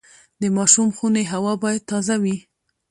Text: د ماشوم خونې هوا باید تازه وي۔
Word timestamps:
د 0.41 0.43
ماشوم 0.57 0.89
خونې 0.97 1.23
هوا 1.33 1.53
باید 1.63 1.81
تازه 1.91 2.15
وي۔ 2.23 2.37